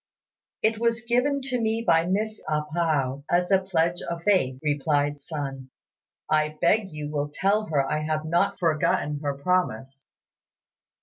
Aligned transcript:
"It 0.63 0.79
was 0.79 1.01
given 1.03 1.41
to 1.41 1.61
me 1.61 1.83
by 1.85 2.07
Miss 2.07 2.41
A 2.49 2.63
pao 2.73 3.23
as 3.29 3.51
a 3.51 3.59
pledge 3.59 4.01
of 4.01 4.23
faith," 4.23 4.59
replied 4.63 5.19
Sun; 5.19 5.69
"I 6.27 6.57
beg 6.59 6.89
you 6.91 7.07
will 7.11 7.29
tell 7.31 7.67
her 7.67 7.85
I 7.87 7.99
have 7.99 8.25
not 8.25 8.57
forgotten 8.57 9.19
her 9.19 9.35
promise." 9.35 10.07